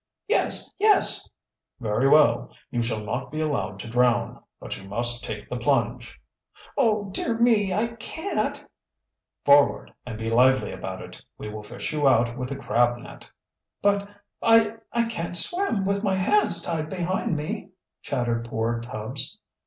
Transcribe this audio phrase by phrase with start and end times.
[0.27, 1.29] "Yes, yes!"
[1.79, 4.41] "Very well, you shall not be allowed to drown.
[4.59, 6.19] But you must take the plunge."
[6.75, 7.71] "Oh, dear me!
[7.71, 8.65] I can't"
[9.45, 11.21] "Forward, and be lively about it.
[11.37, 13.27] We will fish you out with a crab net."
[13.79, 14.09] "But
[14.41, 17.69] I I can't swim with my hands tied behind me!"
[18.01, 19.37] chattered poor Tubbs.